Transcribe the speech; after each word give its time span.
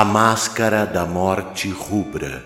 A 0.00 0.04
Máscara 0.04 0.86
da 0.86 1.04
Morte 1.04 1.70
Rubra. 1.70 2.44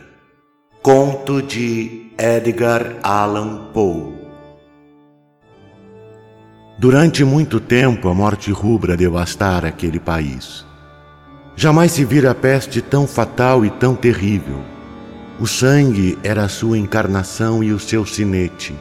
Conto 0.81 1.43
de 1.43 2.07
Edgar 2.17 2.97
Allan 3.03 3.67
Poe. 3.75 4.15
Durante 6.79 7.23
muito 7.23 7.61
tempo 7.61 8.09
a 8.09 8.15
morte 8.15 8.51
rubra 8.51 8.97
devastara 8.97 9.69
aquele 9.69 10.01
país. 10.01 10.65
Jamais 11.55 11.93
se 11.93 12.07
vira 12.07 12.35
peste 12.35 12.81
tão 12.81 13.07
fatal 13.07 13.67
e 13.67 13.71
tão 13.71 13.95
terrível. 13.95 14.65
O 15.39 15.47
sangue 15.47 16.19
era 16.25 16.45
a 16.45 16.49
sua 16.49 16.79
encarnação 16.79 17.63
e 17.63 17.71
o 17.71 17.79
seu 17.79 18.07
sinete. 18.07 18.75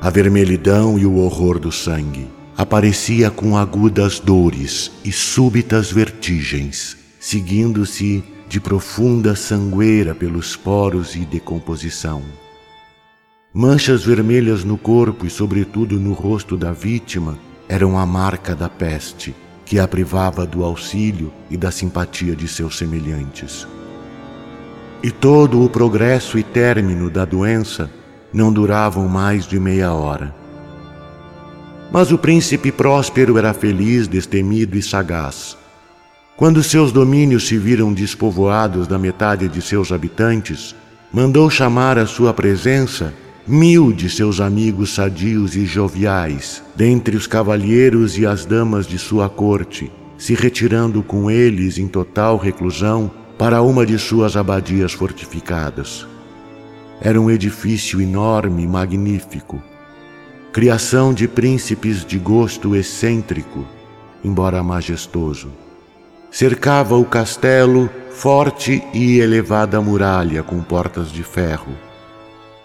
A 0.00 0.08
vermelhidão 0.08 0.98
e 0.98 1.04
o 1.04 1.18
horror 1.18 1.58
do 1.58 1.70
sangue 1.70 2.26
aparecia 2.56 3.30
com 3.30 3.54
agudas 3.54 4.18
dores 4.18 4.90
e 5.04 5.12
súbitas 5.12 5.92
vertigens 5.92 7.04
seguindo-se 7.26 8.22
de 8.48 8.60
profunda 8.60 9.34
sangueira 9.34 10.14
pelos 10.14 10.54
poros 10.54 11.16
e 11.16 11.24
decomposição. 11.24 12.22
Manchas 13.52 14.04
vermelhas 14.04 14.62
no 14.62 14.78
corpo 14.78 15.26
e, 15.26 15.30
sobretudo, 15.30 15.98
no 15.98 16.12
rosto 16.12 16.56
da 16.56 16.70
vítima 16.70 17.36
eram 17.68 17.98
a 17.98 18.06
marca 18.06 18.54
da 18.54 18.68
peste, 18.68 19.34
que 19.64 19.80
a 19.80 19.88
privava 19.88 20.46
do 20.46 20.62
auxílio 20.62 21.32
e 21.50 21.56
da 21.56 21.72
simpatia 21.72 22.36
de 22.36 22.46
seus 22.46 22.78
semelhantes. 22.78 23.66
E 25.02 25.10
todo 25.10 25.64
o 25.64 25.68
progresso 25.68 26.38
e 26.38 26.44
término 26.44 27.10
da 27.10 27.24
doença 27.24 27.90
não 28.32 28.52
duravam 28.52 29.08
mais 29.08 29.48
de 29.48 29.58
meia 29.58 29.92
hora. 29.92 30.32
Mas 31.90 32.12
o 32.12 32.18
príncipe 32.18 32.70
próspero 32.70 33.36
era 33.36 33.52
feliz, 33.52 34.06
destemido 34.06 34.78
e 34.78 34.82
sagaz 34.82 35.56
quando 36.36 36.62
seus 36.62 36.92
domínios 36.92 37.48
se 37.48 37.56
viram 37.56 37.92
despovoados 37.94 38.86
da 38.86 38.98
metade 38.98 39.48
de 39.48 39.62
seus 39.62 39.90
habitantes, 39.90 40.76
mandou 41.10 41.48
chamar 41.48 41.98
à 41.98 42.04
sua 42.06 42.34
presença 42.34 43.14
mil 43.46 43.90
de 43.92 44.10
seus 44.10 44.40
amigos 44.40 44.94
sadios 44.94 45.56
e 45.56 45.64
joviais, 45.64 46.62
dentre 46.74 47.16
os 47.16 47.26
cavalheiros 47.26 48.18
e 48.18 48.26
as 48.26 48.44
damas 48.44 48.86
de 48.86 48.98
sua 48.98 49.30
corte, 49.30 49.90
se 50.18 50.34
retirando 50.34 51.02
com 51.02 51.30
eles 51.30 51.78
em 51.78 51.88
total 51.88 52.36
reclusão 52.36 53.10
para 53.38 53.62
uma 53.62 53.86
de 53.86 53.98
suas 53.98 54.36
abadias 54.36 54.92
fortificadas. 54.92 56.06
Era 57.00 57.20
um 57.20 57.30
edifício 57.30 58.00
enorme 58.00 58.64
e 58.64 58.66
magnífico, 58.66 59.62
criação 60.52 61.14
de 61.14 61.28
príncipes 61.28 62.04
de 62.04 62.18
gosto 62.18 62.74
excêntrico, 62.74 63.64
embora 64.24 64.62
majestoso. 64.62 65.65
Cercava 66.38 66.98
o 66.98 67.04
castelo 67.06 67.88
forte 68.10 68.84
e 68.92 69.20
elevada 69.20 69.80
muralha 69.80 70.42
com 70.42 70.62
portas 70.62 71.10
de 71.10 71.22
ferro. 71.22 71.72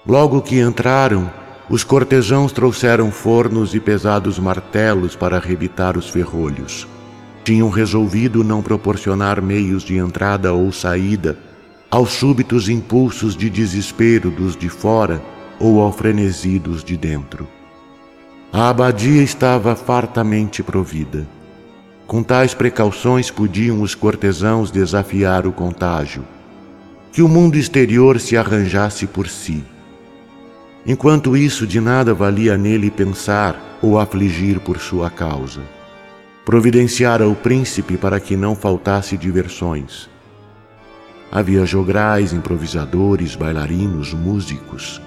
Logo 0.06 0.42
que 0.42 0.60
entraram, 0.60 1.32
os 1.70 1.82
cortesãos 1.82 2.52
trouxeram 2.52 3.10
fornos 3.10 3.74
e 3.74 3.80
pesados 3.80 4.38
martelos 4.38 5.16
para 5.16 5.38
arrebitar 5.38 5.98
os 5.98 6.10
ferrolhos. 6.10 6.86
Tinham 7.46 7.70
resolvido 7.70 8.44
não 8.44 8.62
proporcionar 8.62 9.42
meios 9.42 9.84
de 9.84 9.96
entrada 9.96 10.52
ou 10.52 10.70
saída 10.74 11.38
aos 11.90 12.10
súbitos 12.12 12.68
impulsos 12.68 13.38
de 13.38 13.50
desespero 13.50 14.30
dos 14.30 14.58
de 14.58 14.68
fora 14.68 15.22
ou 15.62 15.80
ao 15.80 15.94
frenesi 15.94 16.60
dos 16.60 16.84
de 16.84 16.98
dentro. 16.98 17.48
A 18.52 18.68
abadia 18.68 19.24
estava 19.24 19.78
fartamente 19.78 20.62
provida. 20.62 21.26
Com 22.12 22.22
tais 22.22 22.54
precauções 22.54 23.32
podiam 23.32 23.82
os 23.82 23.96
cortesãos 23.96 24.70
desafiar 24.70 25.48
o 25.48 25.52
contágio. 25.54 26.26
Que 27.10 27.22
o 27.22 27.30
mundo 27.30 27.56
exterior 27.56 28.20
se 28.20 28.36
arranjasse 28.36 29.08
por 29.08 29.30
si. 29.30 29.64
Enquanto 30.86 31.38
isso, 31.38 31.66
de 31.66 31.80
nada 31.80 32.14
valia 32.14 32.58
nele 32.58 32.92
pensar 32.92 33.80
ou 33.82 33.98
afligir 33.98 34.60
por 34.60 34.78
sua 34.78 35.10
causa. 35.10 35.62
Providenciara 36.44 37.26
o 37.30 37.34
príncipe 37.34 37.96
para 37.96 38.20
que 38.20 38.36
não 38.36 38.58
faltasse 38.58 39.16
diversões. 39.16 40.10
Havia 41.32 41.66
jograis, 41.66 42.34
improvisadores, 42.34 43.38
bailarinos, 43.38 44.14
músicos. 44.14 45.02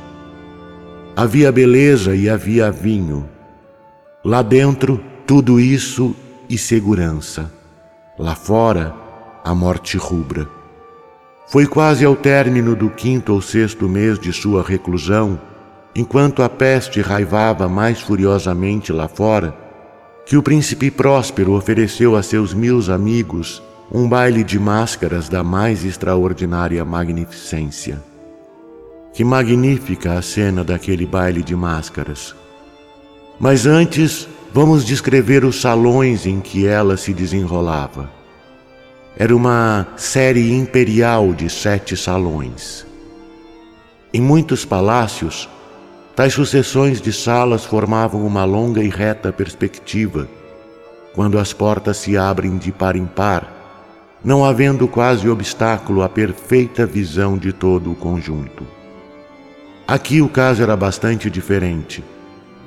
Havia 1.14 1.52
beleza 1.52 2.16
e 2.16 2.30
havia 2.30 2.70
vinho. 2.70 3.28
Lá 4.24 4.40
dentro, 4.40 4.98
tudo 5.26 5.60
isso 5.60 6.16
e 6.48 6.58
segurança. 6.58 7.52
Lá 8.18 8.34
fora, 8.34 8.94
a 9.44 9.54
morte 9.54 9.96
rubra. 9.96 10.48
Foi 11.46 11.66
quase 11.66 12.04
ao 12.04 12.16
término 12.16 12.74
do 12.74 12.88
quinto 12.90 13.32
ou 13.32 13.42
sexto 13.42 13.88
mês 13.88 14.18
de 14.18 14.32
sua 14.32 14.62
reclusão, 14.62 15.38
enquanto 15.94 16.42
a 16.42 16.48
peste 16.48 17.00
raivava 17.00 17.68
mais 17.68 18.00
furiosamente 18.00 18.92
lá 18.92 19.08
fora, 19.08 19.54
que 20.26 20.36
o 20.36 20.42
príncipe 20.42 20.90
próspero 20.90 21.52
ofereceu 21.52 22.16
a 22.16 22.22
seus 22.22 22.54
mil 22.54 22.80
amigos 22.90 23.62
um 23.92 24.08
baile 24.08 24.42
de 24.42 24.58
máscaras 24.58 25.28
da 25.28 25.44
mais 25.44 25.84
extraordinária 25.84 26.84
magnificência. 26.84 28.02
Que 29.12 29.22
magnífica 29.22 30.14
a 30.14 30.22
cena 30.22 30.64
daquele 30.64 31.06
baile 31.06 31.42
de 31.42 31.54
máscaras! 31.54 32.34
Mas 33.38 33.66
antes 33.66 34.28
Vamos 34.54 34.84
descrever 34.84 35.44
os 35.44 35.60
salões 35.60 36.26
em 36.26 36.40
que 36.40 36.64
ela 36.64 36.96
se 36.96 37.12
desenrolava. 37.12 38.08
Era 39.16 39.34
uma 39.34 39.84
série 39.96 40.52
imperial 40.52 41.32
de 41.32 41.50
sete 41.50 41.96
salões. 41.96 42.86
Em 44.12 44.20
muitos 44.20 44.64
palácios, 44.64 45.48
tais 46.14 46.34
sucessões 46.34 47.00
de 47.00 47.12
salas 47.12 47.64
formavam 47.64 48.24
uma 48.24 48.44
longa 48.44 48.80
e 48.80 48.88
reta 48.88 49.32
perspectiva, 49.32 50.28
quando 51.16 51.36
as 51.36 51.52
portas 51.52 51.96
se 51.96 52.16
abrem 52.16 52.56
de 52.56 52.70
par 52.70 52.94
em 52.94 53.06
par, 53.06 53.52
não 54.24 54.44
havendo 54.44 54.86
quase 54.86 55.28
obstáculo 55.28 56.00
à 56.00 56.08
perfeita 56.08 56.86
visão 56.86 57.36
de 57.36 57.52
todo 57.52 57.90
o 57.90 57.96
conjunto. 57.96 58.64
Aqui 59.84 60.22
o 60.22 60.28
caso 60.28 60.62
era 60.62 60.76
bastante 60.76 61.28
diferente 61.28 62.04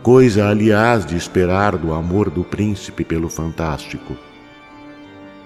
coisa, 0.03 0.47
aliás, 0.47 1.05
de 1.05 1.15
esperar 1.15 1.77
do 1.77 1.93
amor 1.93 2.29
do 2.29 2.43
príncipe 2.43 3.03
pelo 3.03 3.29
fantástico. 3.29 4.15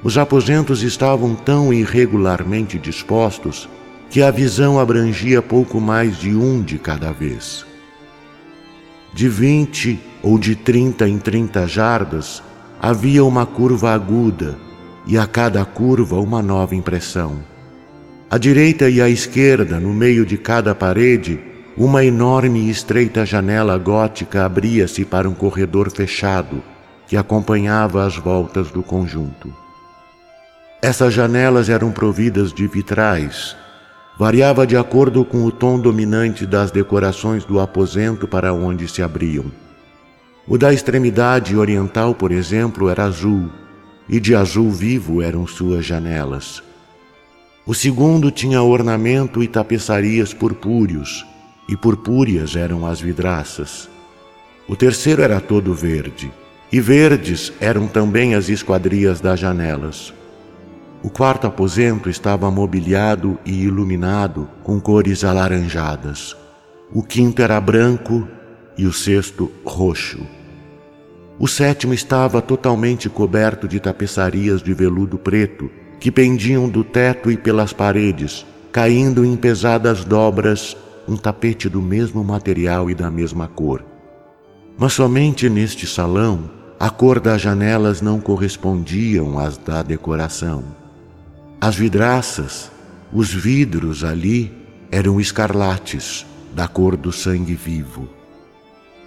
Os 0.03 0.17
aposentos 0.17 0.81
estavam 0.83 1.35
tão 1.35 1.73
irregularmente 1.73 2.79
dispostos 2.79 3.69
que 4.09 4.21
a 4.21 4.31
visão 4.31 4.79
abrangia 4.79 5.41
pouco 5.41 5.79
mais 5.79 6.17
de 6.17 6.35
um 6.35 6.61
de 6.61 6.77
cada 6.77 7.11
vez. 7.11 7.65
De 9.13 9.29
vinte 9.29 9.99
ou 10.23 10.37
de 10.37 10.55
trinta 10.55 11.07
em 11.07 11.17
trinta 11.17 11.67
jardas 11.67 12.41
havia 12.81 13.23
uma 13.23 13.45
curva 13.45 13.93
aguda 13.93 14.57
e 15.05 15.17
a 15.17 15.27
cada 15.27 15.63
curva 15.65 16.19
uma 16.19 16.41
nova 16.41 16.75
impressão. 16.75 17.39
À 18.29 18.37
direita 18.37 18.89
e 18.89 19.01
à 19.01 19.09
esquerda, 19.09 19.79
no 19.79 19.93
meio 19.93 20.25
de 20.25 20.37
cada 20.37 20.73
parede, 20.73 21.39
uma 21.77 22.03
enorme 22.03 22.59
e 22.59 22.69
estreita 22.69 23.25
janela 23.25 23.77
gótica 23.77 24.45
abria-se 24.45 25.05
para 25.05 25.29
um 25.29 25.33
corredor 25.33 25.89
fechado 25.89 26.61
que 27.07 27.15
acompanhava 27.15 28.05
as 28.05 28.17
voltas 28.17 28.71
do 28.71 28.83
conjunto. 28.83 29.53
Essas 30.81 31.13
janelas 31.13 31.69
eram 31.69 31.91
providas 31.91 32.53
de 32.53 32.67
vitrais. 32.67 33.55
Variava 34.17 34.65
de 34.67 34.75
acordo 34.75 35.23
com 35.23 35.45
o 35.45 35.51
tom 35.51 35.79
dominante 35.79 36.45
das 36.45 36.71
decorações 36.71 37.45
do 37.45 37.59
aposento 37.59 38.27
para 38.27 38.53
onde 38.53 38.87
se 38.87 39.01
abriam. 39.01 39.45
O 40.47 40.57
da 40.57 40.73
extremidade 40.73 41.55
oriental, 41.55 42.13
por 42.15 42.31
exemplo, 42.31 42.89
era 42.89 43.05
azul, 43.05 43.49
e 44.09 44.19
de 44.19 44.35
azul 44.35 44.71
vivo 44.71 45.21
eram 45.21 45.47
suas 45.47 45.85
janelas. 45.85 46.61
O 47.65 47.73
segundo 47.73 48.31
tinha 48.31 48.61
ornamento 48.61 49.41
e 49.43 49.47
tapeçarias 49.47 50.33
purpúreos, 50.33 51.25
e 51.71 51.77
purpúreas 51.77 52.57
eram 52.57 52.85
as 52.85 52.99
vidraças. 52.99 53.89
O 54.67 54.75
terceiro 54.75 55.21
era 55.21 55.39
todo 55.39 55.73
verde, 55.73 56.29
e 56.69 56.81
verdes 56.81 57.53
eram 57.61 57.87
também 57.87 58.35
as 58.35 58.49
esquadrias 58.49 59.21
das 59.21 59.39
janelas. 59.39 60.13
O 61.01 61.09
quarto 61.09 61.47
aposento 61.47 62.09
estava 62.09 62.51
mobiliado 62.51 63.39
e 63.45 63.63
iluminado 63.63 64.49
com 64.63 64.81
cores 64.81 65.23
alaranjadas. 65.23 66.35
O 66.93 67.01
quinto 67.01 67.41
era 67.41 67.59
branco 67.61 68.27
e 68.77 68.85
o 68.85 68.91
sexto 68.91 69.49
roxo. 69.63 70.27
O 71.39 71.47
sétimo 71.47 71.93
estava 71.93 72.41
totalmente 72.41 73.07
coberto 73.07 73.65
de 73.65 73.79
tapeçarias 73.79 74.61
de 74.61 74.73
veludo 74.73 75.17
preto 75.17 75.71
que 76.01 76.11
pendiam 76.11 76.67
do 76.67 76.83
teto 76.83 77.31
e 77.31 77.37
pelas 77.37 77.71
paredes, 77.71 78.45
caindo 78.73 79.23
em 79.23 79.37
pesadas 79.37 80.03
dobras 80.03 80.75
um 81.07 81.15
tapete 81.17 81.67
do 81.67 81.81
mesmo 81.81 82.23
material 82.23 82.89
e 82.89 82.95
da 82.95 83.09
mesma 83.09 83.47
cor. 83.47 83.83
Mas 84.77 84.93
somente 84.93 85.49
neste 85.49 85.85
salão 85.85 86.49
a 86.79 86.89
cor 86.89 87.19
das 87.19 87.41
janelas 87.41 88.01
não 88.01 88.19
correspondiam 88.19 89.37
às 89.37 89.57
da 89.57 89.83
decoração. 89.83 90.63
As 91.59 91.75
vidraças, 91.75 92.71
os 93.13 93.31
vidros 93.31 94.03
ali 94.03 94.51
eram 94.89 95.21
escarlates, 95.21 96.25
da 96.53 96.67
cor 96.67 96.97
do 96.97 97.11
sangue 97.11 97.53
vivo. 97.53 98.09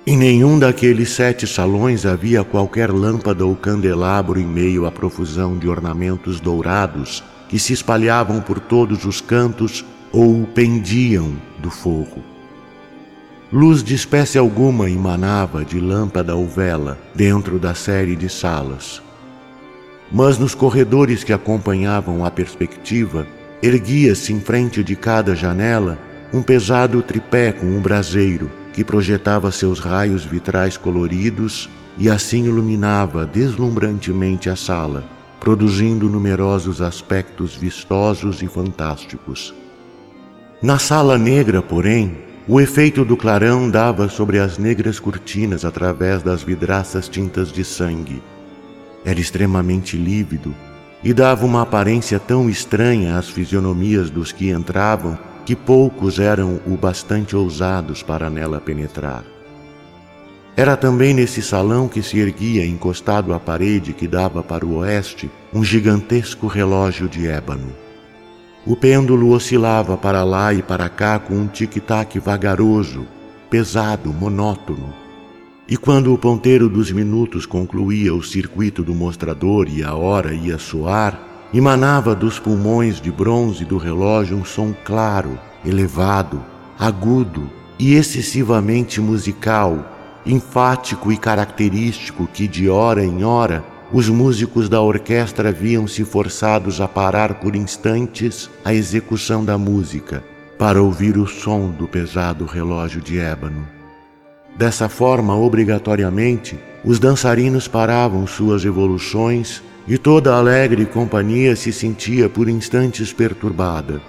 Em 0.06 0.16
nenhum 0.16 0.58
daqueles 0.58 1.10
sete 1.10 1.46
salões 1.46 2.06
havia 2.06 2.44
qualquer 2.44 2.92
lâmpada 2.92 3.44
ou 3.44 3.56
candelabro 3.56 4.38
em 4.38 4.46
meio 4.46 4.86
à 4.86 4.92
profusão 4.92 5.58
de 5.58 5.68
ornamentos 5.68 6.40
dourados 6.40 7.24
que 7.48 7.58
se 7.58 7.72
espalhavam 7.72 8.40
por 8.40 8.60
todos 8.60 9.04
os 9.04 9.20
cantos 9.20 9.84
ou 10.14 10.46
pendiam 10.46 11.32
do 11.58 11.68
forro. 11.68 12.22
Luz 13.52 13.82
de 13.82 13.96
espécie 13.96 14.38
alguma 14.38 14.88
emanava 14.88 15.64
de 15.64 15.80
lâmpada 15.80 16.36
ou 16.36 16.46
vela 16.46 16.96
dentro 17.12 17.58
da 17.58 17.74
série 17.74 18.14
de 18.14 18.28
salas. 18.28 19.02
Mas 20.12 20.38
nos 20.38 20.54
corredores 20.54 21.24
que 21.24 21.32
acompanhavam 21.32 22.24
a 22.24 22.30
perspectiva, 22.30 23.26
erguia-se 23.60 24.32
em 24.32 24.38
frente 24.38 24.84
de 24.84 24.94
cada 24.94 25.34
janela 25.34 25.98
um 26.32 26.42
pesado 26.42 27.02
tripé 27.02 27.50
com 27.50 27.66
um 27.66 27.80
braseiro 27.80 28.48
que 28.72 28.84
projetava 28.84 29.50
seus 29.50 29.80
raios 29.80 30.24
vitrais 30.24 30.76
coloridos 30.76 31.68
e 31.98 32.08
assim 32.08 32.44
iluminava 32.44 33.26
deslumbrantemente 33.26 34.48
a 34.48 34.54
sala, 34.54 35.04
produzindo 35.40 36.08
numerosos 36.08 36.80
aspectos 36.80 37.56
vistosos 37.56 38.42
e 38.42 38.46
fantásticos. 38.46 39.63
Na 40.64 40.78
sala 40.78 41.18
negra, 41.18 41.60
porém, 41.60 42.16
o 42.48 42.58
efeito 42.58 43.04
do 43.04 43.18
clarão 43.18 43.68
dava 43.68 44.08
sobre 44.08 44.38
as 44.38 44.56
negras 44.56 44.98
cortinas 44.98 45.62
através 45.62 46.22
das 46.22 46.42
vidraças 46.42 47.06
tintas 47.06 47.52
de 47.52 47.62
sangue. 47.62 48.22
Era 49.04 49.20
extremamente 49.20 49.94
lívido 49.94 50.54
e 51.02 51.12
dava 51.12 51.44
uma 51.44 51.60
aparência 51.60 52.18
tão 52.18 52.48
estranha 52.48 53.18
às 53.18 53.28
fisionomias 53.28 54.08
dos 54.08 54.32
que 54.32 54.48
entravam 54.48 55.18
que 55.44 55.54
poucos 55.54 56.18
eram 56.18 56.58
o 56.66 56.78
bastante 56.78 57.36
ousados 57.36 58.02
para 58.02 58.30
nela 58.30 58.58
penetrar. 58.58 59.22
Era 60.56 60.78
também 60.78 61.12
nesse 61.12 61.42
salão 61.42 61.88
que 61.88 62.02
se 62.02 62.18
erguia, 62.18 62.64
encostado 62.64 63.34
à 63.34 63.38
parede 63.38 63.92
que 63.92 64.08
dava 64.08 64.42
para 64.42 64.64
o 64.64 64.76
oeste, 64.76 65.30
um 65.52 65.62
gigantesco 65.62 66.46
relógio 66.46 67.06
de 67.06 67.26
ébano. 67.28 67.83
O 68.66 68.74
pêndulo 68.74 69.30
oscilava 69.30 69.96
para 69.96 70.24
lá 70.24 70.54
e 70.54 70.62
para 70.62 70.88
cá 70.88 71.18
com 71.18 71.34
um 71.34 71.46
tic-tac 71.46 72.18
vagaroso, 72.18 73.06
pesado, 73.50 74.12
monótono. 74.12 74.94
E 75.68 75.76
quando 75.76 76.12
o 76.12 76.18
ponteiro 76.18 76.68
dos 76.68 76.90
minutos 76.90 77.46
concluía 77.46 78.14
o 78.14 78.22
circuito 78.22 78.82
do 78.82 78.94
mostrador 78.94 79.68
e 79.68 79.82
a 79.82 79.94
hora 79.94 80.34
ia 80.34 80.58
soar, 80.58 81.34
Emanava 81.54 82.16
dos 82.16 82.36
pulmões 82.36 83.00
de 83.00 83.12
bronze 83.12 83.64
do 83.64 83.78
relógio 83.78 84.36
um 84.36 84.44
som 84.44 84.74
claro, 84.84 85.38
elevado, 85.64 86.44
agudo 86.76 87.48
e 87.78 87.94
excessivamente 87.94 89.00
musical, 89.00 90.20
enfático 90.26 91.12
e 91.12 91.16
característico 91.16 92.26
que, 92.26 92.48
de 92.48 92.68
hora 92.68 93.04
em 93.04 93.22
hora, 93.22 93.64
os 93.92 94.08
músicos 94.08 94.68
da 94.68 94.80
orquestra 94.80 95.52
viam-se 95.52 96.04
forçados 96.04 96.80
a 96.80 96.88
parar 96.88 97.34
por 97.34 97.54
instantes 97.54 98.50
a 98.64 98.74
execução 98.74 99.44
da 99.44 99.58
música 99.58 100.24
para 100.58 100.82
ouvir 100.82 101.16
o 101.18 101.26
som 101.26 101.70
do 101.70 101.86
pesado 101.86 102.44
relógio 102.44 103.00
de 103.00 103.18
ébano. 103.18 103.66
Dessa 104.56 104.88
forma, 104.88 105.36
obrigatoriamente, 105.36 106.58
os 106.84 106.98
dançarinos 106.98 107.66
paravam 107.66 108.26
suas 108.26 108.64
evoluções 108.64 109.62
e 109.86 109.98
toda 109.98 110.34
a 110.34 110.38
alegre 110.38 110.86
companhia 110.86 111.54
se 111.56 111.72
sentia 111.72 112.28
por 112.28 112.48
instantes 112.48 113.12
perturbada. 113.12 114.00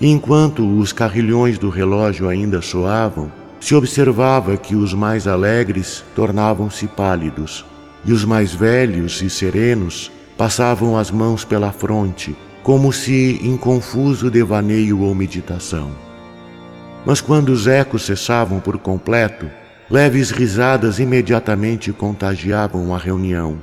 enquanto 0.00 0.66
os 0.80 0.92
carrilhões 0.92 1.58
do 1.58 1.70
relógio 1.70 2.28
ainda 2.28 2.60
soavam, 2.60 3.30
se 3.60 3.72
observava 3.72 4.56
que 4.56 4.74
os 4.74 4.92
mais 4.92 5.28
alegres 5.28 6.02
tornavam-se 6.16 6.88
pálidos, 6.88 7.64
e 8.04 8.12
os 8.12 8.24
mais 8.24 8.52
velhos 8.54 9.22
e 9.22 9.30
serenos 9.30 10.10
passavam 10.36 10.96
as 10.96 11.10
mãos 11.10 11.44
pela 11.44 11.72
fronte, 11.72 12.36
como 12.62 12.92
se 12.92 13.40
em 13.42 13.56
confuso 13.56 14.30
devaneio 14.30 15.00
ou 15.00 15.14
meditação. 15.14 15.90
Mas 17.04 17.20
quando 17.20 17.50
os 17.50 17.66
ecos 17.66 18.02
cessavam 18.02 18.60
por 18.60 18.78
completo, 18.78 19.50
leves 19.90 20.30
risadas 20.30 20.98
imediatamente 20.98 21.92
contagiavam 21.92 22.94
a 22.94 22.98
reunião 22.98 23.58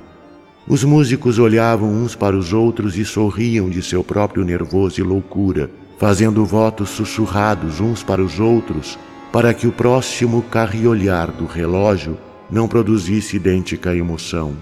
os 0.69 0.83
músicos 0.83 1.39
olhavam 1.39 1.89
uns 1.89 2.13
para 2.13 2.37
os 2.37 2.53
outros 2.53 2.95
e 2.95 3.03
sorriam 3.03 3.67
de 3.71 3.81
seu 3.81 4.03
próprio 4.03 4.45
nervoso 4.45 5.01
e 5.01 5.03
loucura, 5.03 5.67
fazendo 5.97 6.45
votos 6.45 6.89
sussurrados 6.89 7.79
uns 7.79 8.03
para 8.03 8.21
os 8.21 8.39
outros, 8.39 8.95
para 9.33 9.51
que 9.51 9.65
o 9.65 9.71
próximo 9.71 10.43
carriolhar 10.43 11.31
do 11.31 11.47
relógio 11.47 12.15
não 12.51 12.67
produzisse 12.67 13.35
idêntica 13.35 13.95
emoção. 13.95 14.55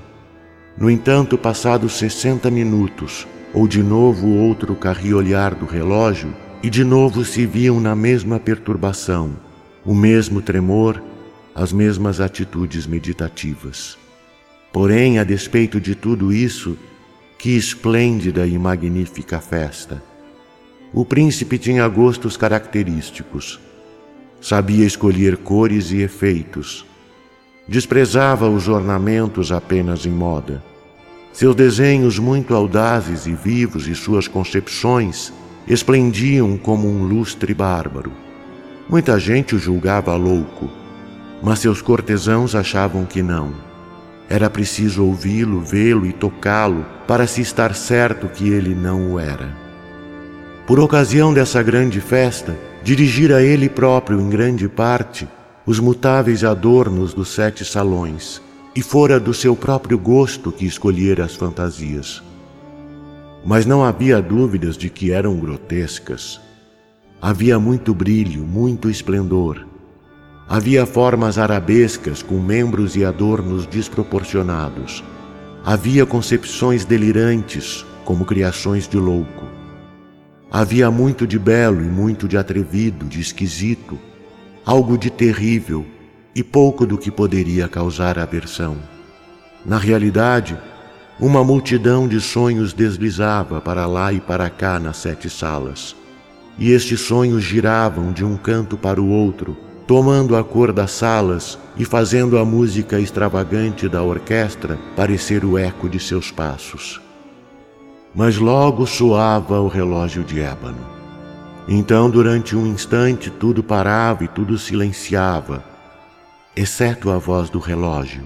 No 0.78 0.90
entanto, 0.90 1.38
passados 1.38 1.94
sessenta 1.94 2.52
minutos, 2.52 3.28
ou 3.54 3.68
de 3.68 3.82
novo 3.82 4.28
outro 4.28 4.76
carriolhar 4.76 5.56
do 5.56 5.66
relógio, 5.66 6.34
e 6.62 6.70
de 6.70 6.84
novo 6.84 7.24
se 7.24 7.46
viam 7.46 7.80
na 7.80 7.96
mesma 7.96 8.40
perturbação, 8.40 9.36
o 9.86 9.94
mesmo 9.94 10.42
tremor, 10.42 11.02
as 11.56 11.72
mesmas 11.72 12.20
atitudes 12.20 12.86
meditativas. 12.86 13.98
Porém, 14.72 15.18
a 15.18 15.24
despeito 15.24 15.80
de 15.80 15.96
tudo 15.96 16.34
isso, 16.34 16.78
que 17.40 17.56
esplêndida 17.56 18.46
e 18.46 18.58
magnífica 18.58 19.40
festa! 19.40 20.04
O 20.94 21.04
príncipe 21.04 21.58
tinha 21.58 21.88
gostos 21.88 22.38
característicos. 22.38 23.60
Sabia 24.42 24.86
escolher 24.86 25.38
cores 25.38 25.92
e 25.92 26.02
efeitos. 26.02 26.86
Desprezava 27.68 28.50
os 28.50 28.68
ornamentos 28.68 29.52
apenas 29.52 30.06
em 30.06 30.12
moda. 30.12 30.64
Seus 31.34 31.54
desenhos 31.54 32.18
muito 32.18 32.56
audazes 32.56 33.28
e 33.28 33.34
vivos 33.34 33.88
e 33.88 33.94
suas 33.94 34.28
concepções 34.28 35.34
esplendiam 35.68 36.58
como 36.58 36.88
um 36.88 37.04
lustre 37.04 37.54
bárbaro. 37.54 38.12
Muita 38.90 39.20
gente 39.20 39.54
o 39.54 39.60
julgava 39.60 40.16
louco, 40.16 40.70
mas 41.44 41.60
seus 41.60 41.82
cortesãos 41.82 42.56
achavam 42.56 43.06
que 43.06 43.22
não. 43.22 43.52
Era 44.30 44.50
preciso 44.50 45.06
ouvi-lo, 45.06 45.60
vê-lo 45.60 46.06
e 46.06 46.14
tocá-lo 46.14 46.86
para 47.06 47.28
se 47.28 47.42
estar 47.42 47.76
certo 47.76 48.28
que 48.28 48.50
ele 48.50 48.74
não 48.74 49.14
o 49.14 49.20
era. 49.20 49.56
Por 50.66 50.80
ocasião 50.80 51.34
dessa 51.34 51.62
grande 51.62 52.02
festa, 52.02 52.58
dirigira 52.84 53.42
ele 53.42 53.70
próprio, 53.70 54.20
em 54.20 54.30
grande 54.30 54.68
parte, 54.68 55.28
os 55.68 55.80
mutáveis 55.80 56.44
adornos 56.44 57.14
dos 57.14 57.28
sete 57.28 57.64
salões, 57.64 58.42
e 58.76 58.82
fora 58.82 59.20
do 59.20 59.34
seu 59.34 59.56
próprio 59.56 60.00
gosto 60.00 60.52
que 60.52 60.66
escolhera 60.66 61.26
as 61.26 61.36
fantasias. 61.36 62.24
Mas 63.46 63.68
não 63.68 63.84
havia 63.84 64.20
dúvidas 64.20 64.76
de 64.76 64.90
que 64.90 65.12
eram 65.12 65.38
grotescas. 65.38 66.42
Havia 67.22 67.60
muito 67.60 67.94
brilho, 67.94 68.42
muito 68.42 68.90
esplendor, 68.90 69.68
Havia 70.50 70.86
formas 70.86 71.38
arabescas 71.38 72.24
com 72.24 72.40
membros 72.40 72.96
e 72.96 73.04
adornos 73.04 73.68
desproporcionados. 73.68 75.04
Havia 75.66 76.06
concepções 76.06 76.86
delirantes, 76.86 77.86
como 78.06 78.24
criações 78.24 78.88
de 78.88 78.96
louco. 78.96 79.44
Havia 80.50 80.90
muito 80.90 81.28
de 81.28 81.38
belo 81.38 81.84
e 81.84 81.88
muito 81.88 82.30
de 82.30 82.38
atrevido, 82.38 83.06
de 83.08 83.20
esquisito, 83.20 84.00
algo 84.68 84.98
de 84.98 85.10
terrível 85.10 85.86
e 86.36 86.44
pouco 86.44 86.86
do 86.86 86.98
que 86.98 87.10
poderia 87.10 87.70
causar 87.70 88.20
aversão. 88.20 88.76
Na 89.66 89.78
realidade, 89.78 90.58
uma 91.18 91.42
multidão 91.42 92.06
de 92.06 92.20
sonhos 92.20 92.74
deslizava 92.74 93.62
para 93.62 93.86
lá 93.86 94.12
e 94.12 94.20
para 94.20 94.50
cá 94.50 94.78
nas 94.78 94.98
sete 94.98 95.30
salas, 95.30 95.96
e 96.60 96.74
estes 96.74 97.00
sonhos 97.00 97.44
giravam 97.44 98.12
de 98.12 98.26
um 98.26 98.36
canto 98.36 98.78
para 98.78 99.02
o 99.02 99.08
outro 99.08 99.56
tomando 99.88 100.36
a 100.36 100.44
cor 100.44 100.74
das 100.74 100.92
salas 100.92 101.58
e 101.78 101.86
fazendo 101.86 102.38
a 102.38 102.44
música 102.44 103.00
extravagante 103.00 103.88
da 103.88 104.04
orquestra 104.04 104.78
parecer 104.98 105.46
o 105.46 105.58
eco 105.58 105.88
de 105.88 105.98
seus 105.98 106.30
passos. 106.30 107.00
Mas 108.14 108.36
logo 108.36 108.86
soava 108.86 109.62
o 109.62 109.70
relógio 109.70 110.26
de 110.26 110.42
ébano. 110.42 110.97
Então, 111.68 112.10
durante 112.10 112.56
um 112.56 112.66
instante, 112.66 113.30
tudo 113.30 113.62
parava 113.62 114.24
e 114.24 114.28
tudo 114.28 114.58
silenciava, 114.58 115.64
exceto 116.56 117.10
a 117.12 117.18
voz 117.18 117.50
do 117.50 117.60
relógio. 117.60 118.24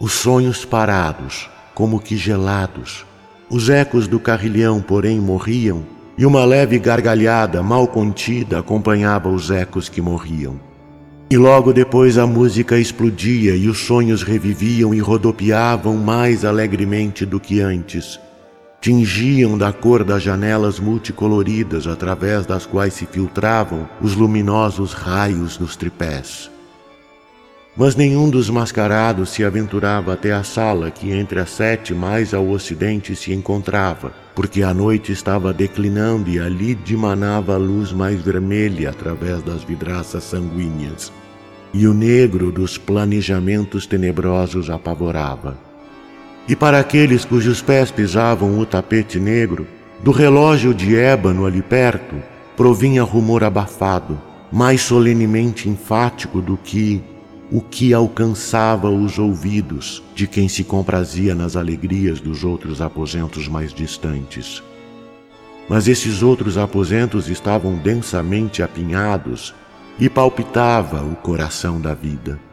Os 0.00 0.12
sonhos 0.12 0.64
parados, 0.64 1.48
como 1.74 2.00
que 2.00 2.16
gelados, 2.16 3.06
os 3.48 3.70
ecos 3.70 4.08
do 4.08 4.18
carrilhão, 4.18 4.82
porém, 4.82 5.20
morriam 5.20 5.84
e 6.18 6.26
uma 6.26 6.44
leve 6.44 6.78
gargalhada 6.80 7.62
mal 7.62 7.86
contida 7.86 8.58
acompanhava 8.58 9.28
os 9.28 9.52
ecos 9.52 9.88
que 9.88 10.00
morriam. 10.00 10.58
E 11.30 11.36
logo 11.36 11.72
depois 11.72 12.18
a 12.18 12.26
música 12.26 12.78
explodia 12.78 13.54
e 13.54 13.68
os 13.68 13.78
sonhos 13.78 14.24
reviviam 14.24 14.92
e 14.92 14.98
rodopiavam 14.98 15.96
mais 15.96 16.44
alegremente 16.44 17.24
do 17.24 17.38
que 17.38 17.60
antes, 17.60 18.18
tingiam 18.80 19.58
da 19.58 19.72
cor 19.72 20.04
das 20.04 20.22
janelas 20.22 20.78
multicoloridas 20.78 21.86
através 21.86 22.46
das 22.46 22.64
quais 22.64 22.94
se 22.94 23.06
filtravam 23.06 23.88
os 24.00 24.14
luminosos 24.14 24.92
raios 24.92 25.56
dos 25.56 25.74
tripés. 25.74 26.50
Mas 27.76 27.94
nenhum 27.94 28.28
dos 28.28 28.50
mascarados 28.50 29.30
se 29.30 29.44
aventurava 29.44 30.12
até 30.12 30.32
a 30.32 30.42
sala 30.42 30.90
que 30.90 31.12
entre 31.12 31.38
as 31.38 31.50
sete 31.50 31.94
mais 31.94 32.34
ao 32.34 32.48
ocidente 32.48 33.14
se 33.14 33.32
encontrava, 33.32 34.12
porque 34.34 34.62
a 34.62 34.74
noite 34.74 35.12
estava 35.12 35.52
declinando 35.52 36.28
e 36.28 36.40
ali 36.40 36.74
dimanava 36.74 37.54
a 37.54 37.56
luz 37.56 37.92
mais 37.92 38.20
vermelha 38.20 38.90
através 38.90 39.42
das 39.42 39.62
vidraças 39.62 40.24
sanguíneas. 40.24 41.12
E 41.72 41.86
o 41.86 41.94
negro 41.94 42.50
dos 42.50 42.78
planejamentos 42.78 43.86
tenebrosos 43.86 44.70
apavorava. 44.70 45.67
E 46.48 46.56
para 46.56 46.78
aqueles 46.78 47.26
cujos 47.26 47.60
pés 47.60 47.90
pisavam 47.90 48.58
o 48.58 48.64
tapete 48.64 49.20
negro, 49.20 49.66
do 50.02 50.10
relógio 50.10 50.72
de 50.72 50.96
ébano 50.96 51.44
ali 51.44 51.60
perto, 51.60 52.16
provinha 52.56 53.02
rumor 53.02 53.44
abafado, 53.44 54.18
mais 54.50 54.80
solenemente 54.80 55.68
enfático 55.68 56.40
do 56.40 56.56
que 56.56 57.02
o 57.50 57.60
que 57.60 57.92
alcançava 57.92 58.90
os 58.90 59.18
ouvidos 59.18 60.02
de 60.14 60.26
quem 60.26 60.48
se 60.48 60.64
comprazia 60.64 61.34
nas 61.34 61.56
alegrias 61.56 62.20
dos 62.20 62.44
outros 62.44 62.80
aposentos 62.80 63.46
mais 63.46 63.72
distantes. 63.72 64.62
Mas 65.68 65.86
esses 65.86 66.22
outros 66.22 66.56
aposentos 66.56 67.28
estavam 67.28 67.76
densamente 67.76 68.62
apinhados 68.62 69.54
e 69.98 70.08
palpitava 70.08 71.02
o 71.02 71.14
coração 71.16 71.78
da 71.80 71.92
vida. 71.92 72.47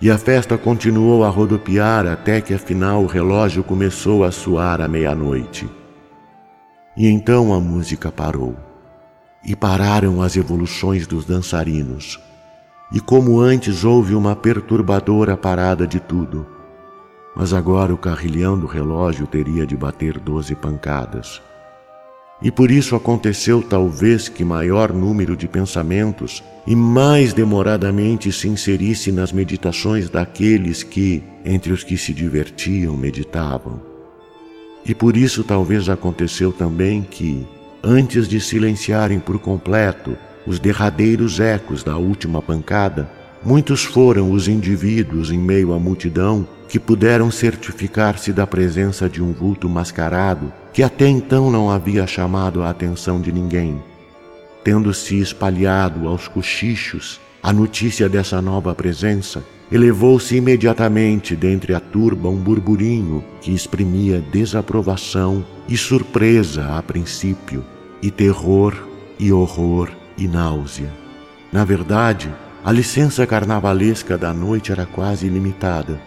E 0.00 0.12
a 0.12 0.16
festa 0.16 0.56
continuou 0.56 1.24
a 1.24 1.28
rodopiar 1.28 2.06
até 2.06 2.40
que 2.40 2.54
afinal 2.54 3.02
o 3.02 3.06
relógio 3.06 3.64
começou 3.64 4.22
a 4.22 4.30
soar 4.30 4.80
à 4.80 4.86
meia-noite. 4.86 5.68
E 6.96 7.08
então 7.08 7.52
a 7.52 7.58
música 7.58 8.12
parou. 8.12 8.56
E 9.44 9.56
pararam 9.56 10.22
as 10.22 10.36
evoluções 10.36 11.04
dos 11.04 11.24
dançarinos. 11.24 12.20
E 12.92 13.00
como 13.00 13.40
antes 13.40 13.84
houve 13.84 14.14
uma 14.14 14.36
perturbadora 14.36 15.36
parada 15.36 15.84
de 15.84 15.98
tudo. 15.98 16.46
Mas 17.34 17.52
agora 17.52 17.92
o 17.92 17.98
carrilhão 17.98 18.58
do 18.58 18.66
relógio 18.66 19.26
teria 19.26 19.66
de 19.66 19.76
bater 19.76 20.18
doze 20.18 20.54
pancadas. 20.54 21.42
E 22.40 22.50
por 22.50 22.70
isso 22.70 22.94
aconteceu 22.94 23.60
talvez 23.62 24.28
que 24.28 24.44
maior 24.44 24.92
número 24.92 25.36
de 25.36 25.48
pensamentos 25.48 26.42
e 26.66 26.76
mais 26.76 27.32
demoradamente 27.32 28.30
se 28.30 28.46
inserisse 28.46 29.10
nas 29.10 29.32
meditações 29.32 30.08
daqueles 30.08 30.84
que, 30.84 31.22
entre 31.44 31.72
os 31.72 31.82
que 31.82 31.96
se 31.96 32.14
divertiam, 32.14 32.96
meditavam. 32.96 33.80
E 34.84 34.94
por 34.94 35.16
isso 35.16 35.42
talvez 35.42 35.88
aconteceu 35.88 36.52
também 36.52 37.02
que, 37.02 37.44
antes 37.82 38.28
de 38.28 38.40
silenciarem 38.40 39.18
por 39.18 39.38
completo 39.40 40.16
os 40.46 40.60
derradeiros 40.60 41.40
ecos 41.40 41.82
da 41.82 41.96
última 41.96 42.40
pancada, 42.40 43.10
muitos 43.44 43.84
foram 43.84 44.30
os 44.30 44.46
indivíduos 44.46 45.30
em 45.30 45.38
meio 45.38 45.72
à 45.72 45.78
multidão 45.78 46.46
que 46.68 46.78
puderam 46.78 47.30
certificar-se 47.30 48.32
da 48.32 48.46
presença 48.46 49.08
de 49.08 49.22
um 49.22 49.32
vulto 49.32 49.68
mascarado 49.68 50.52
que 50.78 50.82
até 50.84 51.08
então 51.08 51.50
não 51.50 51.68
havia 51.68 52.06
chamado 52.06 52.62
a 52.62 52.70
atenção 52.70 53.20
de 53.20 53.32
ninguém. 53.32 53.82
Tendo-se 54.62 55.18
espalhado 55.18 56.06
aos 56.06 56.28
cochichos 56.28 57.20
a 57.42 57.52
notícia 57.52 58.08
dessa 58.08 58.40
nova 58.40 58.72
presença, 58.76 59.42
elevou-se 59.72 60.36
imediatamente 60.36 61.34
dentre 61.34 61.74
a 61.74 61.80
turba 61.80 62.28
um 62.28 62.36
burburinho 62.36 63.24
que 63.40 63.52
exprimia 63.52 64.20
desaprovação 64.20 65.44
e 65.68 65.76
surpresa 65.76 66.68
a 66.78 66.80
princípio, 66.80 67.64
e 68.00 68.08
terror 68.08 68.72
e 69.18 69.32
horror 69.32 69.90
e 70.16 70.28
náusea. 70.28 70.92
Na 71.50 71.64
verdade, 71.64 72.32
a 72.64 72.70
licença 72.70 73.26
carnavalesca 73.26 74.16
da 74.16 74.32
noite 74.32 74.70
era 74.70 74.86
quase 74.86 75.26
ilimitada 75.26 76.00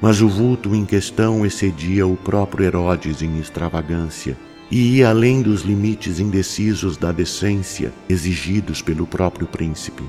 mas 0.00 0.22
o 0.22 0.28
vulto 0.28 0.74
em 0.74 0.84
questão 0.84 1.44
excedia 1.44 2.06
o 2.06 2.16
próprio 2.16 2.64
Herodes 2.64 3.20
em 3.22 3.38
extravagância 3.38 4.36
e 4.70 4.96
ia 4.96 5.10
além 5.10 5.42
dos 5.42 5.62
limites 5.62 6.20
indecisos 6.20 6.96
da 6.96 7.12
decência 7.12 7.92
exigidos 8.08 8.80
pelo 8.80 9.06
próprio 9.06 9.46
príncipe. 9.46 10.04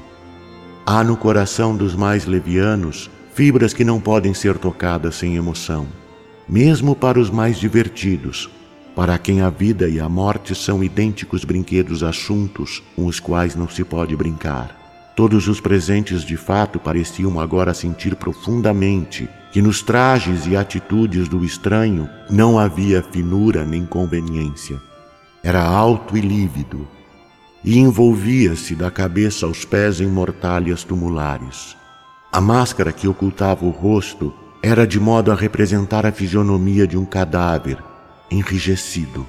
Há 0.86 1.04
no 1.04 1.18
coração 1.18 1.76
dos 1.76 1.96
mais 1.96 2.26
levianos 2.26 3.10
fibras 3.34 3.74
que 3.74 3.84
não 3.84 4.00
podem 4.00 4.34
ser 4.34 4.58
tocadas 4.58 5.16
sem 5.16 5.36
emoção, 5.36 5.88
mesmo 6.48 6.96
para 6.96 7.20
os 7.20 7.30
mais 7.30 7.60
divertidos, 7.60 8.50
para 8.96 9.18
quem 9.18 9.42
a 9.42 9.50
vida 9.50 9.88
e 9.90 10.00
a 10.00 10.08
morte 10.08 10.54
são 10.54 10.84
idênticos 10.84 11.44
brinquedos 11.44 12.04
assuntos 12.04 12.84
com 12.96 13.06
os 13.06 13.20
quais 13.20 13.56
não 13.56 13.68
se 13.68 13.84
pode 13.84 14.16
brincar. 14.16 14.78
Todos 15.16 15.48
os 15.48 15.60
presentes 15.60 16.24
de 16.24 16.38
fato 16.38 16.80
pareciam 16.80 17.40
agora 17.40 17.74
sentir 17.74 18.16
profundamente 18.16 19.30
que 19.52 19.62
nos 19.62 19.82
trajes 19.82 20.48
e 20.48 20.56
atitudes 20.56 21.28
do 21.28 21.44
estranho 21.44 22.10
não 22.30 22.58
havia 22.58 23.04
finura 23.04 23.66
nem 23.66 23.86
conveniência. 23.86 24.82
Era 25.44 25.62
alto 25.62 26.16
e 26.16 26.22
lívido, 26.22 26.88
e 27.64 27.78
envolvia-se 27.78 28.76
da 28.76 28.90
cabeça 28.90 29.46
aos 29.46 29.66
pés 29.66 30.00
em 30.00 30.08
mortalhas 30.08 30.84
tumulares. 30.84 31.76
A 32.32 32.40
máscara 32.40 32.94
que 32.94 33.08
ocultava 33.08 33.66
o 33.66 33.70
rosto 33.70 34.34
era 34.64 34.88
de 34.88 35.00
modo 35.00 35.32
a 35.32 35.36
representar 35.36 36.06
a 36.06 36.12
fisionomia 36.12 36.88
de 36.88 36.98
um 36.98 37.04
cadáver 37.04 37.78
enrijecido. 38.30 39.28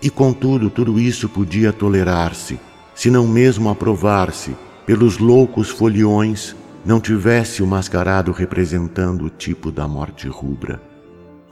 E 0.00 0.08
contudo, 0.08 0.70
tudo 0.70 1.00
isso 1.00 1.28
podia 1.28 1.72
tolerar-se, 1.72 2.60
se 2.94 3.10
não 3.10 3.26
mesmo 3.26 3.68
aprovar-se, 3.68 4.54
pelos 4.86 5.18
loucos 5.18 5.68
foliões 5.68 6.54
não 6.84 7.00
tivesse 7.00 7.62
o 7.62 7.66
mascarado 7.66 8.32
representando 8.32 9.26
o 9.26 9.30
tipo 9.30 9.70
da 9.70 9.86
morte 9.86 10.28
rubra. 10.28 10.80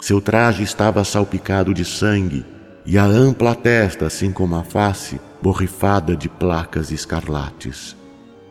Seu 0.00 0.20
traje 0.20 0.62
estava 0.62 1.04
salpicado 1.04 1.74
de 1.74 1.84
sangue 1.84 2.46
e 2.86 2.96
a 2.96 3.04
ampla 3.04 3.54
testa, 3.54 4.06
assim 4.06 4.32
como 4.32 4.56
a 4.56 4.62
face, 4.62 5.20
borrifada 5.42 6.16
de 6.16 6.28
placas 6.28 6.90
escarlates. 6.90 7.96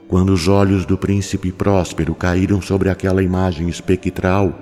Quando 0.07 0.31
os 0.31 0.47
olhos 0.47 0.85
do 0.85 0.97
príncipe 0.97 1.51
próspero 1.51 2.13
caíram 2.13 2.61
sobre 2.61 2.89
aquela 2.89 3.23
imagem 3.23 3.67
espectral, 3.67 4.53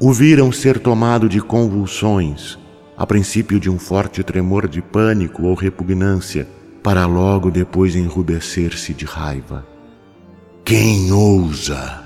o 0.00 0.12
viram 0.12 0.50
ser 0.52 0.78
tomado 0.78 1.28
de 1.28 1.40
convulsões, 1.40 2.58
a 2.96 3.06
princípio 3.06 3.58
de 3.58 3.68
um 3.68 3.78
forte 3.78 4.22
tremor 4.22 4.68
de 4.68 4.80
pânico 4.80 5.44
ou 5.44 5.54
repugnância, 5.54 6.46
para 6.82 7.06
logo 7.06 7.50
depois 7.50 7.94
enrubescer-se 7.96 8.94
de 8.94 9.04
raiva. 9.04 9.66
Quem 10.70 11.10
ousa? 11.10 12.04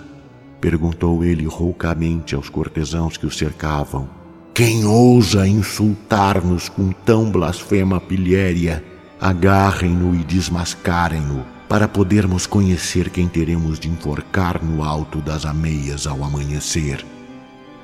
perguntou 0.58 1.22
ele 1.22 1.44
roucamente 1.44 2.34
aos 2.34 2.48
cortesãos 2.48 3.18
que 3.18 3.26
o 3.26 3.30
cercavam. 3.30 4.08
Quem 4.54 4.86
ousa 4.86 5.46
insultar-nos 5.46 6.70
com 6.70 6.90
tão 6.90 7.30
blasfema 7.30 8.00
pilhéria? 8.00 8.82
Agarrem-no 9.20 10.14
e 10.14 10.24
desmascarem-no, 10.24 11.44
para 11.68 11.86
podermos 11.86 12.46
conhecer 12.46 13.10
quem 13.10 13.28
teremos 13.28 13.78
de 13.78 13.90
enforcar 13.90 14.64
no 14.64 14.82
alto 14.82 15.18
das 15.20 15.44
ameias 15.44 16.06
ao 16.06 16.24
amanhecer. 16.24 17.04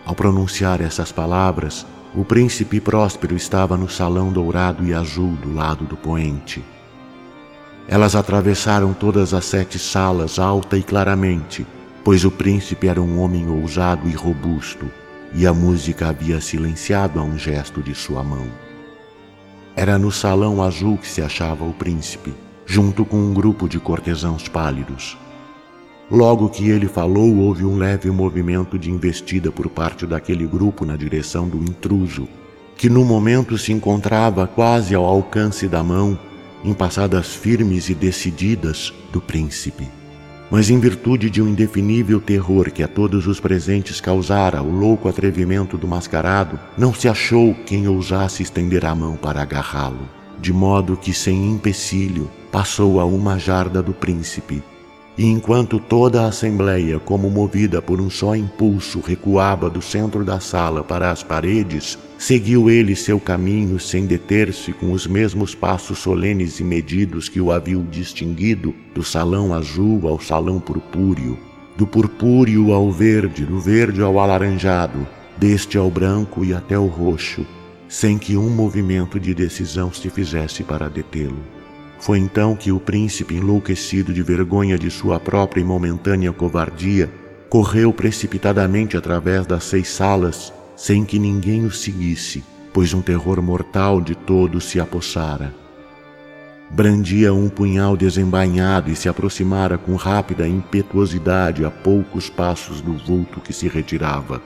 Ao 0.07 0.15
pronunciar 0.15 0.81
essas 0.81 1.13
palavras, 1.13 1.87
o 2.15 2.25
príncipe 2.25 2.81
próspero 2.81 3.37
estava 3.37 3.77
no 3.77 3.91
salão 3.91 4.33
dourado 4.33 4.83
e 4.87 4.95
azul 4.95 5.33
do 5.33 5.53
lado 5.53 5.85
do 5.85 5.99
poente. 5.99 6.65
Elas 7.91 8.15
atravessaram 8.15 8.95
todas 8.95 9.35
as 9.35 9.45
sete 9.47 9.77
salas 9.77 10.39
alta 10.39 10.79
e 10.79 10.83
claramente, 10.83 11.67
pois 12.05 12.25
o 12.25 12.31
príncipe 12.31 12.87
era 12.87 13.03
um 13.03 13.21
homem 13.21 13.49
ousado 13.49 14.09
e 14.09 14.13
robusto, 14.13 14.89
e 15.35 15.45
a 15.45 15.53
música 15.53 16.09
havia 16.09 16.41
silenciado 16.41 17.19
a 17.19 17.25
um 17.25 17.37
gesto 17.37 17.83
de 17.83 17.93
sua 17.93 18.23
mão. 18.23 18.47
Era 19.75 19.99
no 19.99 20.13
salão 20.13 20.63
azul 20.63 20.99
que 20.99 21.09
se 21.09 21.21
achava 21.21 21.65
o 21.65 21.73
príncipe, 21.73 22.33
junto 22.65 23.05
com 23.05 23.17
um 23.17 23.35
grupo 23.35 23.69
de 23.69 23.81
cortesãos 23.81 24.47
pálidos. 24.47 25.19
Logo 26.09 26.49
que 26.49 26.71
ele 26.71 26.87
falou, 26.87 27.39
houve 27.39 27.65
um 27.65 27.77
leve 27.77 28.09
movimento 28.09 28.79
de 28.79 28.89
investida 28.89 29.51
por 29.51 29.69
parte 29.69 30.07
daquele 30.07 30.47
grupo 30.47 30.85
na 30.85 30.95
direção 30.95 31.49
do 31.49 31.59
intruso, 31.59 32.29
que 32.77 32.89
no 32.89 33.05
momento 33.05 33.59
se 33.59 33.73
encontrava 33.73 34.47
quase 34.47 34.95
ao 34.95 35.05
alcance 35.05 35.67
da 35.67 35.83
mão 35.83 36.17
em 36.65 36.73
passadas 36.73 37.35
firmes 37.35 37.89
e 37.89 37.95
decididas 37.95 38.93
do 39.13 39.21
príncipe. 39.21 39.89
Mas 40.51 40.69
em 40.69 40.81
virtude 40.81 41.31
de 41.31 41.41
um 41.41 41.49
indefinível 41.49 42.21
terror 42.21 42.71
que 42.71 42.83
a 42.83 42.89
todos 42.89 43.27
os 43.27 43.39
presentes 43.39 44.01
causara 44.01 44.63
o 44.63 44.71
louco 44.71 45.09
atrevimento 45.09 45.79
do 45.79 45.87
mascarado, 45.87 46.59
não 46.77 46.93
se 46.93 47.09
achou 47.09 47.55
quem 47.67 47.87
ousasse 47.87 48.43
estender 48.43 48.85
a 48.85 48.95
mão 48.95 49.17
para 49.17 49.43
agarrá-lo, 49.43 50.09
de 50.41 50.53
modo 50.53 50.97
que, 50.97 51.15
sem 51.15 51.51
empecilho, 51.51 52.31
passou 52.51 52.99
a 52.99 53.05
uma 53.05 53.39
jarda 53.39 53.81
do 53.81 53.93
príncipe 53.93 54.63
E 55.21 55.27
enquanto 55.27 55.79
toda 55.79 56.23
a 56.23 56.29
assembleia, 56.29 56.99
como 56.99 57.29
movida 57.29 57.83
por 57.83 58.01
um 58.01 58.09
só 58.09 58.35
impulso, 58.35 59.01
recuava 59.01 59.69
do 59.69 59.83
centro 59.83 60.25
da 60.25 60.41
sala 60.41 60.83
para 60.83 61.11
as 61.11 61.23
paredes, 61.23 61.99
seguiu 62.17 62.71
ele 62.71 62.97
seu 62.97 63.21
caminho 63.21 63.79
sem 63.79 64.07
deter-se 64.07 64.73
com 64.73 64.93
os 64.93 65.07
mesmos 65.07 65.55
passos 65.55 65.99
solenes 65.99 66.59
e 66.59 66.65
medidos 66.65 67.29
que 67.29 67.39
o 67.39 67.53
haviam 67.53 67.85
distinguido 67.85 68.75
do 68.95 69.05
salão 69.05 69.53
azul 69.53 70.09
ao 70.09 70.19
salão 70.19 70.59
purpúreo, 70.59 71.39
do 71.77 71.87
purpúreo 71.87 72.73
ao 72.73 72.91
verde, 72.91 73.45
do 73.45 73.61
verde 73.61 74.01
ao 74.01 74.19
alaranjado, 74.19 75.07
deste 75.37 75.77
ao 75.77 75.91
branco 75.91 76.47
e 76.47 76.55
até 76.55 76.79
o 76.79 76.87
roxo, 76.87 77.45
sem 77.87 78.17
que 78.17 78.39
um 78.39 78.49
movimento 78.49 79.21
de 79.21 79.35
decisão 79.35 79.93
se 79.93 80.09
fizesse 80.09 80.65
para 80.65 80.89
detê-lo. 80.89 81.60
Foi 82.01 82.19
então 82.19 82.57
que 82.57 82.73
o 82.73 82.81
príncipe, 82.81 83.35
enlouquecido 83.35 84.13
de 84.13 84.23
vergonha 84.23 84.79
de 84.79 84.91
sua 84.91 85.21
própria 85.21 85.61
e 85.61 85.65
momentânea 85.65 86.33
covardia, 86.33 87.11
correu 87.51 87.93
precipitadamente 87.93 88.97
através 88.97 89.47
das 89.47 89.65
seis 89.65 89.89
salas, 89.89 90.53
sem 90.75 91.05
que 91.05 91.19
ninguém 91.19 91.67
o 91.67 91.71
seguisse, 91.71 92.43
pois 92.73 92.95
um 92.95 93.03
terror 93.03 93.43
mortal 93.43 94.01
de 94.01 94.15
todos 94.15 94.65
se 94.65 94.81
apossara. 94.81 95.55
Brandia 96.71 97.35
um 97.35 97.49
punhal 97.49 97.97
desembainhado 97.97 98.91
e 98.91 98.97
se 98.97 99.09
aproximara 99.09 99.77
com 99.77 99.95
rápida 99.97 100.49
impetuosidade 100.49 101.65
a 101.65 101.71
poucos 101.71 102.31
passos 102.31 102.81
do 102.81 102.95
vulto 102.95 103.41
que 103.41 103.53
se 103.53 103.69
retirava. 103.69 104.41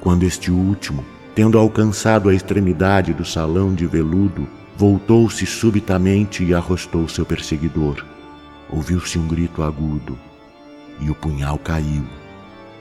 Quando 0.00 0.24
este 0.24 0.50
último, 0.50 1.04
tendo 1.34 1.56
alcançado 1.56 2.28
a 2.28 2.34
extremidade 2.34 3.14
do 3.14 3.24
salão 3.24 3.72
de 3.72 3.86
veludo, 3.86 4.46
Voltou-se 4.76 5.44
subitamente 5.46 6.44
e 6.44 6.54
arrostou 6.54 7.08
seu 7.08 7.26
perseguidor. 7.26 8.04
Ouviu-se 8.70 9.18
um 9.18 9.26
grito 9.26 9.62
agudo 9.62 10.16
e 11.00 11.10
o 11.10 11.14
punhal 11.14 11.58
caiu, 11.58 12.04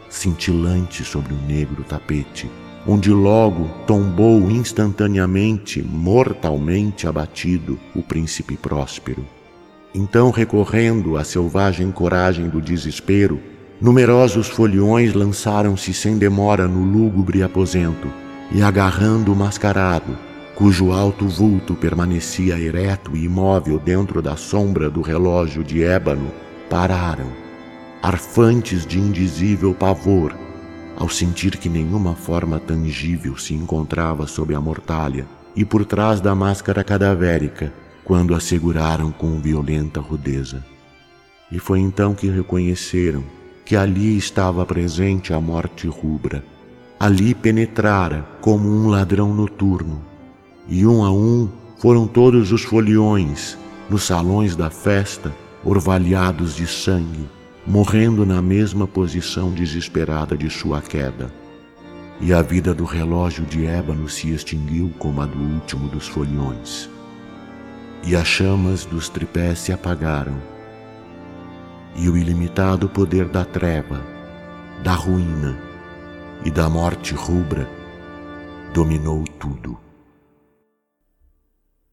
cintilante 0.10 1.03
sobre 1.03 1.34
o 1.34 1.38
negro 1.38 1.84
tapete, 1.84 2.50
onde 2.86 3.12
logo 3.12 3.69
tombou 3.86 4.50
instantaneamente, 4.50 5.81
mortalmente 5.81 7.08
abatido, 7.08 7.79
o 7.96 8.01
príncipe 8.01 8.55
próspero. 8.58 9.25
Então, 9.93 10.29
recorrendo 10.29 11.17
à 11.17 11.24
selvagem 11.24 11.91
coragem 11.91 12.48
do 12.48 12.62
desespero, 12.62 13.39
numerosos 13.81 14.48
foliões 14.48 15.13
lançaram-se 15.13 15.93
sem 15.93 16.17
demora 16.17 16.67
no 16.67 16.84
lúgubre 16.84 17.41
aposento 17.41 18.12
e, 18.51 18.62
agarrando 18.62 19.34
o 19.34 19.36
mascarado, 19.36 20.17
cujo 20.59 20.91
alto 20.91 21.25
vulto 21.25 21.73
permanecia 21.73 22.59
ereto 22.59 23.15
e 23.15 23.23
imóvel 23.23 23.79
dentro 23.79 24.21
da 24.21 24.35
sombra 24.35 24.89
do 24.89 24.99
relógio 24.99 25.63
de 25.63 25.81
ébano, 25.81 26.29
pararam, 26.69 27.31
arfantes 28.03 28.85
de 28.85 28.99
indizível 28.99 29.73
pavor, 29.73 30.35
ao 30.97 31.07
sentir 31.07 31.55
que 31.55 31.69
nenhuma 31.69 32.13
forma 32.13 32.59
tangível 32.59 33.37
se 33.37 33.53
encontrava 33.53 34.27
sob 34.27 34.53
a 34.53 34.59
mortalha 34.59 35.25
e 35.55 35.63
por 35.63 35.85
trás 35.85 36.19
da 36.19 36.35
máscara 36.35 36.83
cadavérica, 36.83 37.71
quando 38.03 38.35
a 38.35 38.39
seguraram 38.41 39.13
com 39.13 39.39
violenta 39.39 40.01
rudeza. 40.01 40.61
E 41.49 41.57
foi 41.57 41.79
então 41.79 42.13
que 42.13 42.29
reconheceram 42.29 43.23
que 43.63 43.77
ali 43.77 44.17
estava 44.17 44.65
presente 44.65 45.33
a 45.33 45.39
morte 45.39 45.87
rubra. 45.87 46.43
Ali 46.99 47.33
penetrara 47.33 48.27
como 48.41 48.67
um 48.67 48.89
ladrão 48.89 49.33
noturno, 49.33 50.08
e 50.69 50.85
um 50.85 51.03
a 51.03 51.11
um 51.11 51.49
foram 51.77 52.05
todos 52.05 52.51
os 52.51 52.63
foliões 52.63 53.57
nos 53.89 54.03
salões 54.03 54.55
da 54.55 54.69
festa, 54.69 55.35
orvalhados 55.65 56.55
de 56.55 56.67
sangue, 56.67 57.27
morrendo 57.65 58.25
na 58.25 58.41
mesma 58.41 58.88
posição 58.88 59.51
desesperada 59.51 60.38
de 60.38 60.49
sua 60.49 60.81
queda. 60.81 61.33
E 62.21 62.31
a 62.33 62.41
vida 62.41 62.73
do 62.73 62.83
relógio 62.83 63.45
de 63.45 63.65
ébano 63.65 64.07
se 64.07 64.29
extinguiu 64.29 64.91
como 64.99 65.21
a 65.21 65.25
do 65.25 65.39
último 65.39 65.88
dos 65.89 66.07
foliões. 66.07 66.89
E 68.05 68.15
as 68.15 68.27
chamas 68.27 68.85
dos 68.85 69.09
tripés 69.09 69.59
se 69.59 69.72
apagaram, 69.72 70.37
e 71.96 72.07
o 72.09 72.15
ilimitado 72.15 72.87
poder 72.87 73.25
da 73.27 73.44
treva, 73.44 74.01
da 74.83 74.94
ruína 74.94 75.57
e 76.46 76.51
da 76.51 76.70
morte 76.70 77.13
rubra 77.13 77.67
dominou 78.74 79.24
tudo. 79.39 79.88